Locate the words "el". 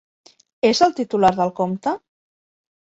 0.87-0.95